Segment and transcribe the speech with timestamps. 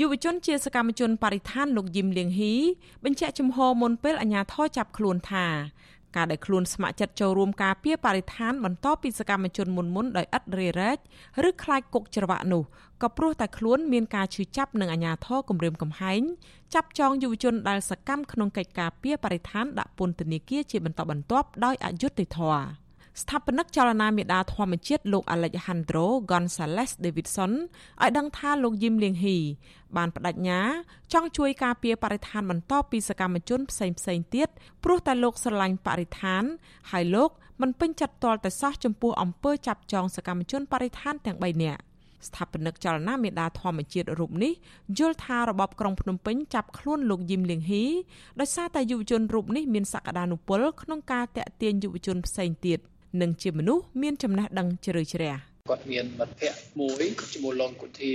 [0.00, 2.54] យុវជនជាសកម្មជនបរិស្ថានលោកយឹមលៀងហ៊ី
[3.04, 5.46] បញ្ជាក់ជំហរមុនពេលអាជ្ញាធរចាប់ខ្លួនថា
[6.16, 10.96] ការដែលខ្លួនស្ម័គ្រចិត្តចូលរួមការពារបរិស្ថានបន្តពីសកម្មជនមុនមុនដោយឥតរេរែក
[11.48, 12.62] ឬខ្លាចគុកច្រវាក់នោះ
[13.02, 16.20] ក៏ព្រោះតែខ្លួនមានការឈឺចាប់នឹងអាជ្ញាធរគម្រាមកំហែង
[16.74, 22.81] ចាប់ចងយុវជនដែលសកម្មក្នុងកិច្ចការពារបរិស្ថានដាក់ពន្ធនាគារជាបន្តបន្ទាប់ដោយអយុត្តិធម៌
[23.20, 27.52] ស្ថាបនិកចលនាមេដាធម្មជាតិលោក Alejandro Gonzalez Davidson
[28.02, 29.38] ឲ្យដឹងថាលោកយឹមលៀងហ៊ី
[29.96, 30.60] បានបដិញ្ញា
[31.12, 34.48] ចង់ជួយការពារបរិស្ថានបន្តពីសកម្មជនផ្សេងផ្សេងទៀត
[34.84, 36.42] ព្រោះតែលោកស្រឡាញ់បរិស្ថាន
[36.90, 41.82] ហើយលោកមិនពេញចិត្តទាល់តែសោះចំពោះអំពើចាប់ចងសកម្មជនបរិស្ថានទាំង3នាក់
[42.26, 44.52] ស្ថាបនិកចលនាមេដាធម្មជាតិរូបនេះ
[44.98, 47.84] យល់ថារបបក្រុងភ្នំពេញចាប់ខ្លួនលោកយឹមលៀងហ៊ី
[48.40, 52.80] ដោយសារតែយុវជនរូបនេះមានសក្តានុពលក្នុងការតាក់ទាញយុវជនផ្សេងទៀត
[53.20, 55.34] និងជាមនុស្សមានចំណេះដឹងជ្រៅជ្រះ
[55.70, 58.12] គាត់មានមិត្តភ័ក្តិមួយជាមួយលោកគុធា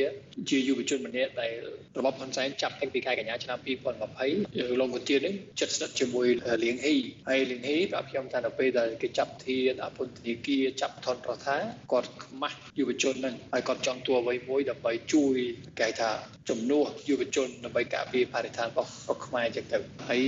[0.49, 1.53] ជាយុវជនម្នាក់ដែល
[1.97, 6.27] របបហ៊ុនសែនចាប់តាំងពីខែកញ្ញាឆ្នាំ2020លោកគុធានេះចិត្តស្និទ្ធជាមួយ
[6.63, 6.95] លៀងហ៊ី
[7.29, 11.57] ហើយលៀងហ៊ីប្រាប់ខ្ញុំថាទៅពេលដែលគេចាប់ធាដាក់ពន្ធនាគារចាប់ថនរដ្ឋា
[11.91, 15.35] គាត់ខ្មាស់យុវជនហ្នឹងហើយគាត់ចង់ទួអ្វីមួយដើម្បីជួយ
[15.79, 16.09] គេថា
[16.49, 19.77] ជំនួសយុវជនដើម្បីការពារបរិស្ថានរបស់របស់ខ្មែរចឹងទៅ
[20.09, 20.21] ហើយ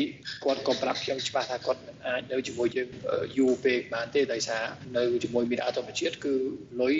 [0.43, 2.89] គាត់ក៏ប្រាប់ខ្ញុំច្បាស់ថាគាត់អាចនៅជាមួយយើង
[3.37, 4.63] យូរពេកបានទេដោយសារ
[4.97, 6.35] នៅជាមួយមានអាធម្មជាតិគឺ
[6.81, 6.95] លុយ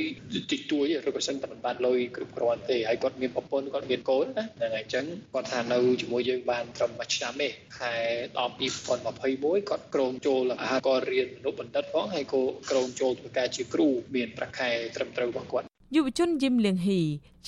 [0.52, 7.94] តិចតួចឬក៏សិនតែមិនបានលុយគ្រប់គ្រាន់ទេហើយគាត់មានប្រពន្ធគាត់មានកូនណាហ្នឹងហើយអញ្ចឹងគាត់ថានៅជាមួយយើងបានត្រឹមមួយឆ្នាំទេខែ
[8.38, 8.50] 10
[8.88, 17.02] 2021គាត់ក្រងចូលអាក៏រៀនមនុស្សបណ្ឌិតផងហើយក៏ក្រងចូលធ្វើការជាគ្រូមានប្រាក់ខែត្រឹមត្រូវរបស់គាត់យុវជនយឹមលៀងហ៊ី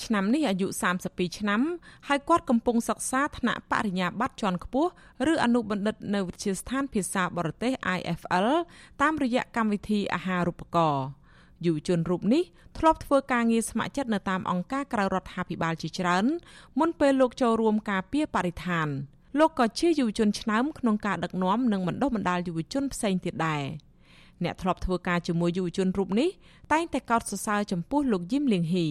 [0.04, 0.66] ឆ្នាំនេះអាយុ
[1.02, 1.60] 32ឆ្នាំ
[2.08, 4.90] ហើយគាត់កំពុងសិក្សាថ្នាក់បរិញ្ញាបត្រជាន់ខ្ពស់
[5.32, 8.48] ឬអនុបណ្ឌិតនៅវិទ្យាស្ថានភាសាបរទេស IFL
[9.02, 11.04] តាមរយៈកម្មវិធីអាហារូបករណ៍
[11.66, 12.42] យុវជនរូបនេះ
[12.78, 16.24] ធ្លាប់ធ្វើការងារស្ម័គ្រចិត្តនៅតាមអង្គការក្រៅរដ្ឋាភិបាលជាច្រើន
[16.78, 18.88] មុនពេលលោកចូលរួមការពារបរិស្ថាន
[19.38, 23.62] លោកក៏ជាយុវជនឆ្នើមក្នុងការដឹកនាំនិងបណ្ដុះបណ្ដាលយុវជនផ្សេងទៀតដែរ
[24.44, 26.28] អ្នកធ្លាប់ធ្វើការជាមួយយុវជនរូបនេះ
[26.72, 28.88] តែងតែកោតសរសើរចំពោះលោកយឹមលៀងហ៊ី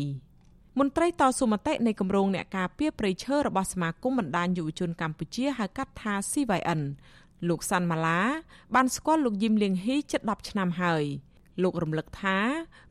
[0.79, 6.81] មន្ត្រីតស៊ូមតិនៃគម្រោងអ្នកការពារព្រៃឈើរបស់សមាគមបណ្ដាញយុវជនកម្ពុជាហៅកាត់ថា CYN
[7.49, 8.19] លោកសាន់ម៉ាឡា
[8.75, 11.03] បានស្គាល់លោកយឹមលៀងហ៊ីជិត10ឆ្នាំហើយ
[11.63, 12.37] លោករំលឹកថា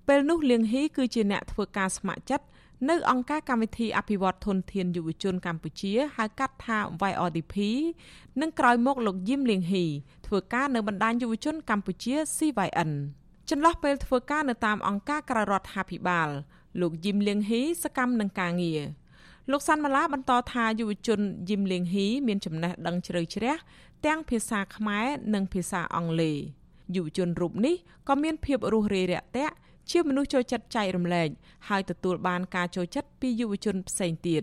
[0.08, 2.46] ពេលនោះលៀងហ៊ីគឺជាអ្នកធ្វើការស្ម័គ្រចិត្ត
[2.88, 6.78] នៅអង្គការកម្មវិធីអភិវឌ្ឍធនធានយុវជនកម្ពុជាហៅកាត់ថា
[7.10, 7.54] YRDP
[8.40, 9.84] និងក្រោយមកលោកយឹមលៀងហ៊ី
[10.26, 12.90] ធ្វើការនៅបណ្ដាញយុវជនកម្ពុជា CYN
[13.50, 16.28] ចន្លោះពេលធ្វើការនៅតាមអង្គការក្រៅរដ្ឋាភិបាល
[16.80, 18.82] លោកយឹមលៀងហ៊ីសកម្មនឹងការងារ
[19.50, 21.20] លោកសាន់ម៉ាឡាបន្តថាយុវជន
[21.50, 23.54] យឹមលៀងហ៊ីមានចំណេះដឹងជ្រៅជ្រះ
[24.06, 26.59] ទាំងភាសាខ្មែរនិងភាសាអង់គ្លេស
[26.96, 27.74] យុវជនរូបនេះ
[28.08, 29.54] ក៏មានភាពរួសរាយរាក់ទាក់
[29.90, 31.28] ជាមនុស្សចូលចិត្តចែករំលែក
[31.68, 34.42] ហើយទទួលបានការចូលចិត្តពីយុវជនផ្សេងទៀត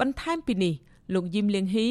[0.00, 0.74] បន្ថែមពីនេះ
[1.14, 1.88] លោកយឹមលៀងហ៊ី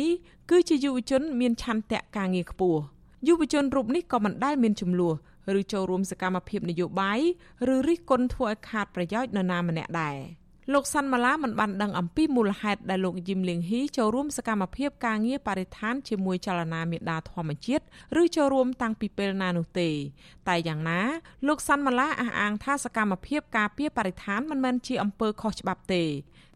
[0.50, 2.82] គឺជាយុវជនមានឆន្ទៈការងារខ្ពស់
[3.28, 5.16] យុវជនរូបនេះក៏មិនដែលមានចំនួន
[5.60, 7.20] ឬចូលរួមសកម្មភាពនយោបាយ
[7.74, 10.18] ឬរិះគន់ធ្វើឲ្យខាតប្រយោជន៍នរណាម្នាក់ដែរ
[10.74, 17.84] លោកសាន់ម៉ាឡាមិនបានដឹងអំពីមូលហេតុដែលលោកយឹមលៀងហ៊ីចូលរួមសកម្មភាពការងារបរិស្ថានជាមួយចលនាមេដាធម្មជាតិ
[18.22, 19.90] ឬចូលរួមតាំងពីពេលណានោះទេ
[20.48, 21.00] តែយ៉ាងណា
[21.48, 26.04] លោកសាន់ម៉ាឡាអះអាងថាសកម្មភាពការពារបរិស្ថានមិនមែនជាអំពើខុសច្បាប់ទេ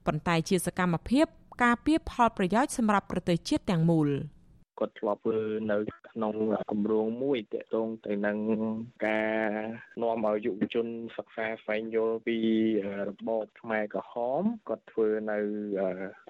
[0.06, 1.26] ប៉ុន្តែជាសកម្មភាព
[1.64, 4.10] ការពារផលប្រយោជន៍សម្រាប់ប្រទេសជាតិទាំងមូល។
[4.82, 5.40] គាត់ធ្លាប់ធ្វើ
[5.72, 5.78] នៅ
[6.10, 6.34] ក្នុង
[6.72, 8.38] គម្រោងមួយតកតងទៅនឹង
[9.08, 9.50] ការ
[10.02, 10.88] នាំឲ្យយុវជន
[11.18, 12.38] សិក្សាស្វែងយល់ពី
[13.10, 15.40] របបខ្មែរក្រហមគាត់ធ្វើនៅ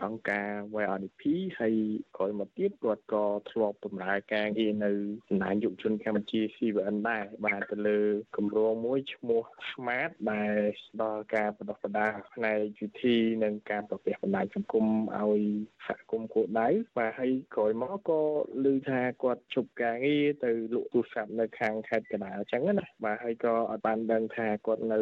[0.04, 0.50] អង្គការ
[0.84, 1.22] YRDP
[1.60, 1.76] ហើយ
[2.18, 4.92] ក្រោយមកទៀតគាត់ក៏ធ្លាប់បម្រើការងារនៅ
[5.28, 8.00] សំណាញ់យុវជនកម្ពុជា CVN ដែរបានទៅលើ
[8.38, 9.42] គម្រោងមួយឈ្មោះ
[9.72, 10.56] Smart ដែល
[10.92, 14.86] ផ្ដល់ការបណ្ដុះបណ្ដាលផ្នែកវិធីនិងការប្រព័ន្ធបណ្ដាញសង្គម
[15.18, 15.42] ឲ្យ
[15.88, 18.22] សហគមន៍គោលដៅបាទហើយក្រោយមកក៏
[18.66, 25.00] ឮថាគាត់ជប់ការងារទៅលក់ទូរស័ព្ទនៅខាងខេត្តកណ្ដាលអញ្ចឹងណាបាទហើយក៏អត់បានដឹងថាគាត់នៅ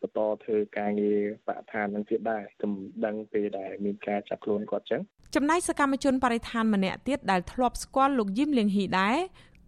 [0.00, 2.72] បន្តធ្វើការងារបរិស្ថាននឹងទៀតដែរទំ
[3.04, 5.00] ដឹងពេលដែលមានការចាប់ខ្លួនគាត់អញ្ចឹង
[5.34, 9.16] ចំណែកសកម្មជនបរិស្ថានម្នាក់ទៀតដែលធ្លាប់ស្គាល់លោកយឹមលៀងហ៊ីដែរ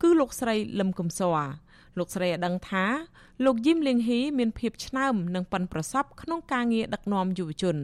[0.02, 1.38] គឺលោកស្រីលឹមកំសរ
[1.98, 2.84] លោកស្រីឲ្យដឹងថា
[3.44, 7.76] លោកយឹមលៀងហ៊ីមានភាពឆ្នើមនិងប៉ិនប្រសប់ក្នុងការងារដឹកនាំយុវជន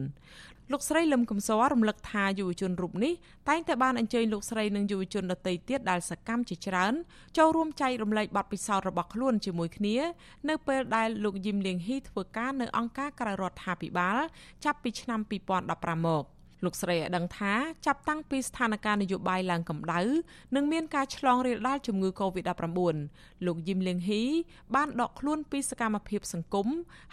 [0.71, 3.13] លោកស្រីលឹមកំសររំលឹកថាយុវជនរូបនេះ
[3.49, 6.93] តែងតែបានអញ្ជើញលោកស្រីនិងយុវជនដទៃទៀតដែលសកម្មជាច្រើន
[7.37, 9.97] ចូលរួមចែករំលែកបទពិសោធន៍របស់ខ្លួនជាមួយគ្នា
[10.49, 14.17] នៅពេលដែលលោកយឹមលៀងហ៊ីធ្វើការនៅអង្គការក្រៅរដ្ឋាភិបាល
[14.65, 15.19] ចាប់ពីឆ្នាំ
[15.59, 16.23] 2015មក
[16.65, 17.53] លោកស្រីឲ្យដឹងថា
[17.85, 20.01] ចាប់តាំងពីស្ថានភាពនយោបាយឡើងកម្ដៅ
[20.55, 22.79] និងមានការឆ្លងរាលដាលជំងឺ Covid-19
[23.45, 24.23] លោកយឹមលៀងហ៊ី
[24.75, 26.67] បានដកខ្លួនពីសកម្មភាពសង្គម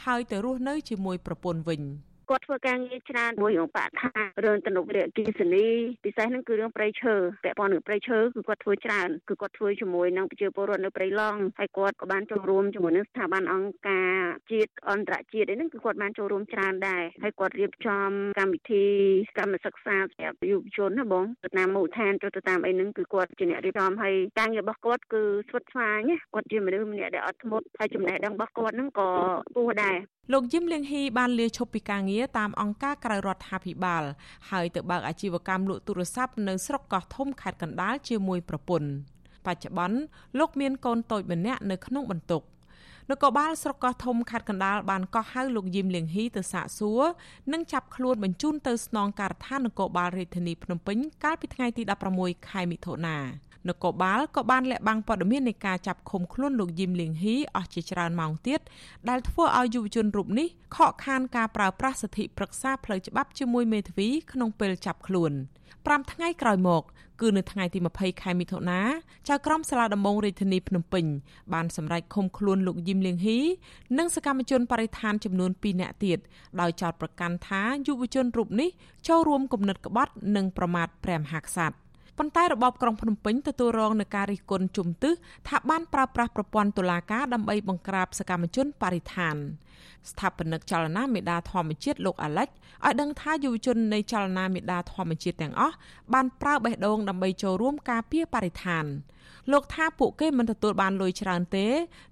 [0.04, 1.82] ហើយទៅរស់នៅជាមួយប្រពន្ធវិញ។
[2.30, 5.66] គាត់ធ្វើការងារច្រើនមួយរឿងបរិស្ថានរឿងទំនប់វាអគិសនី
[6.04, 7.14] ពិសេសហ្នឹងគឺរឿងព្រៃឈើ
[7.44, 14.12] ពាក់ព័ន្ធនឹងព្រៃឈើគឺគាត់ធ្វើច្រើនគឺគាត់ធ្វើជាមួយនឹងប្រជាពលរដ្ឋនៅព្រៃឡង់ហើយគាត់ក៏បានចូលរួមជាមួយនឹងស្ថាប័នអង្គការ
[14.50, 18.86] ជាតិអន្តរជាតិអីហ្នឹងគឺគាត់បានចូលរួមច្រើនដែរហើយគាត់រៀបចំកម្មវិធី
[19.38, 29.08] កម្មសិក្សាសម្រាប់យុវជនណាបងទៅតាមមូលដ្ឋានទៅតាមអីហ្នឹងគឺគាត់ជាអ្នករៀបចំហើយការងាររបស់គាត់គឺស្វិតស្វាញគាត់ជាមនុស្សម្នាក់ដែលអត់ធ្មត់ហើយចំណេះដឹងរបស់គាត់ហ្នឹងក៏
[29.54, 29.96] ពោះដែរ
[30.30, 34.02] លោកយឹមលៀងហ៊ីបានលាឈប់ពីការងារតាមអង្គការក្រៅរដ្ឋាភិបាល
[34.50, 38.88] ហើយទៅបើកអាជីវកម្មលក់ទូរស័ព្ទនៅស្រុកកោះធំខេត្តកណ្ដាលជាមួយប្រពន្ធ
[39.46, 39.98] បច្ចុប្បន្ន
[40.38, 42.42] លោកមានកូនតូចម្នាក់នៅក្នុងបន្ទុក
[43.10, 47.02] នគរបាលស្រុកកោះធំខេត្តកណ្ដាលបានកោះហៅលោកយឹមលៀងហ៊ីទៅសាកសួរ
[47.52, 51.82] និងចាប់ខ្លួនបញ្ជូនទៅស្នងការដ្ឋាននគរបាលរាជធានីភ្នំពេញកាលពីថ្ងៃទី
[52.16, 53.18] 16ខែមិថុនា
[53.68, 58.60] នគរបាលក៏បានលាក់បាំងព័ត៌មាននៃការចាប់ឃុំខ្លួនលោកយឹមលៀងហ៊ីអស់ជាច្រើនម៉ោងទៀត
[59.08, 65.32] ដែលធ្វើឲ្យយុវជនរូបនេះខកខានការប្រើប្រាស់សិទ្ធិប្រឹក្សាផ្លូវច្បាប់ជាមួយមេធាវីក្នុងពេលចាប់ខ្លួន
[65.76, 66.82] 5ថ្ងៃក្រោយមក
[67.20, 68.80] គឺនៅថ្ងៃទី20ខែមិថុនា
[69.28, 71.04] ចៅក្រមសាលាដំបងរាជធានីភ្នំពេញ
[71.54, 73.38] បានសម្រេចឃុំខ្លួនលោកយឹមលៀងហ៊ី
[73.98, 76.18] និងសកម្មជនបរិស្ថានចំនួន2នាក់ទៀត
[76.60, 78.70] ដោយចោទប្រកាន់ថាយុវជនរូបនេះ
[79.08, 81.81] ចូលរួមគំនិតក្បត់និងប្រមាថព្រះមហាក្សត្រ
[82.18, 85.12] ប៉ុន្តែរបបក្រុងភ្នំពេញទទួលរងនឹងការរិះគន់ជំទឹះ
[85.48, 89.36] ថាបានប្រើប្រាស់ប្រព័ន្ធតុលាការដើម្បីបង្ក្រាបសកម្មជនបរិស្ថាន
[90.10, 95.74] ស្ថាបនិកចលនាមេដាធម្មជាតិលោកអាលិចឲ្យដឹងថាយុវជននៃចលនាមេដាធម្មជាតិទាំងអស់
[96.14, 98.84] បានប្រើបេះដូងដើម្បីចូលរួមការពារបរិស្ថាន
[99.52, 101.66] លោកថាពួកគេមិនទទួលបានលុយច្រើនទេ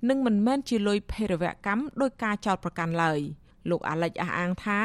[0.08, 3.20] និងមិនមែនជាលុយភេរវកម្មដោយការចោទប្រកាន់ឡើយ
[3.70, 4.81] លោកអាលិចអះអាងថា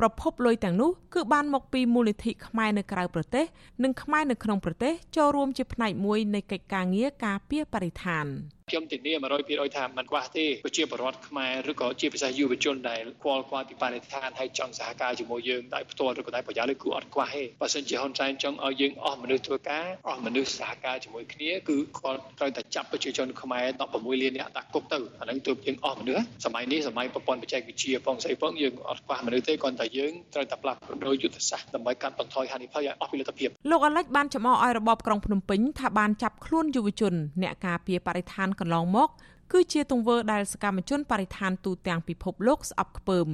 [0.00, 3.44] ប្រភពលុយទាំងនោះគឺបានមកពីមូលនិធិខ្មែរនៅក្រៅប្រទេស
[3.82, 8.26] និងខ្មែរនៅក្នុងប្រទេសចូលរួមជាផ្នែកមួយនៃកិច្ចការងារការពារបរិស្ថាន។
[8.70, 9.12] ខ្ញុំធានា
[9.44, 39.08] 100%ថាมันខ្វះទេប្រជាពលរដ្ឋខ្មែរឬក៏ជាពិសេសយុវជនដែលខ្វល់ខ្វាយពីបរិស្ថានហើយចង់សហការជាមួយយើងដោយផ្ទាល់ឬក៏ដោយប្រយោលគឺអត់ខ្វះទេបើសិនជាហ៊ុនសែនចង់ឲ្យយើងអស់មនុស្សធ្វើការអស់មនុស្សសហការជាមួយគ្នាគឺគាត់ត្រូវតែចាប់ប្រជាជនខ្មែរ16លានអ្នកដាក់គុកទៅអាហ្នឹងទើបយើងអស់មនុស្សសម័យនេះសម័យប្រព័ន្ធបច្ចេកវិទ្យាផងស្អីផងយើងអត់ខ្វះមនុស្សទេគ្រាន់តែយើងត្រូវតែផ្លាស់ប្ដូរយុទ្ធសាស្ត្រដើម្បីកាត់បន្ថយហានិភ័យឲ្យអស់ពីលទ្ធភាពលោកអាលិចបានចំអកឲ្យរបបក្រុងភ្នំពេញថាបានចាប់ខ្លួនយុវជនអ្នកការពារបរិស្ថានកន្លងមក
[39.52, 43.28] គឺជាទង្វើដែលសកម្មជនបរិស្ថានទូទាំងពិភពលោកស្អប់ខ្ពើម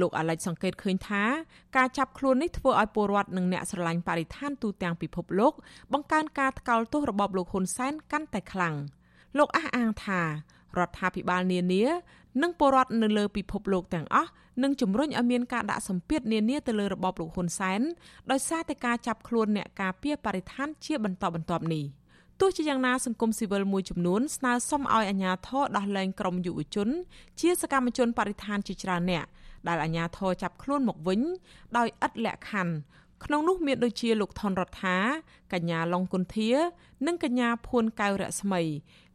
[0.00, 1.22] លោកអាលិចសង្កេតឃើញថា
[1.76, 5.52] ការចាប់ខ្លួននេះធ្វើឲ្យពលរដ្ឋនិងអ្នកស្រឡាញ់បរិស្ថានទូទាំងពិភពលោក
[5.92, 8.74] បង្កើនការថ្កោលទោសរបបលោកហ៊ុនសែនកាន់តែខ្លាំង
[9.38, 11.84] លោកអះអាងថារដ្ឋាភិបាលនានា
[12.42, 14.30] និងពលរដ្ឋនៅលើពិភពលោកទាំងអស់
[14.62, 17.80] នឹងជំរុញឲ្យមានការដាក់សម្ពាធនានាទៅលើរបបលោកហ៊ុនសែន
[18.30, 21.84] ដោយសារតែការចាប់ខ្លួនអ្នកការពារបរិស្ថានជាបន្តបន្ទាប់នេះ។
[22.40, 26.88] ទោះជាយ៉ាងណាសង្គមស៊ីវិលមួយចំនួនស្នើសុំឲ្យអាជ្ញាធរដោះលែងក្រុមយុវជន
[27.40, 29.24] ជាសកម្មជនបរិស្ថានជាច្រើនអ្នក
[29.68, 31.20] ដែលអាជ្ញាធរចាប់ខ្លួនមកវិញ
[31.76, 32.74] ដោយឥតលក្ខខណ្ឌ
[33.24, 34.96] ក្នុងនោះមានដូចជាលោកថនរដ្ឋា
[35.52, 36.50] កញ្ញាឡុងគុន្ធា
[37.06, 38.62] និងកញ្ញាភួនកៅរស្មី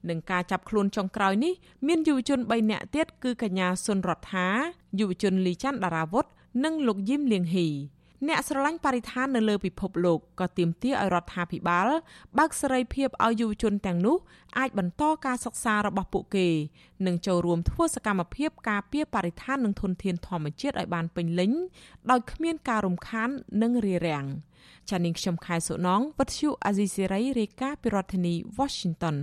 [0.10, 1.54] នឹងការចាប់ខ្លួនចុងក្រោយនេះ
[1.88, 4.48] មានយុវជន3នាក់ទៀតគឺកញ្ញាសុនរដ្ឋា
[5.00, 6.26] យុវជនលីច័ន្ទដារាវុធ
[6.64, 7.69] និងលោកយឹមលៀងហ៊ី
[8.28, 11.88] អ្នកស្រឡាញ់បរិស្ថាននៅលើពិភពលោកក៏ទាមទារឲ្យរដ្ឋាភិបាល
[12.38, 14.18] បើកសេរីភាពឲ្យយុវជនទាំងនោះ
[14.58, 16.48] អាចបន្តការសិក្សារបស់ពួកគេ
[17.06, 21.52] និងចូលរួមធ្វើសកម្មភាពការពារបរិស្ថាននិងធនធានធម្មជាតិឲ្យបានពេញលេញ
[22.12, 23.30] ដោយគ្មានការរំខាន
[23.62, 24.26] និងរារាំង
[24.90, 29.18] ចានាងខ្ញុំខែសុណងវັດឈូអាស៊ីសេរីរាយការណ៍ពីរដ្ឋធានី Washington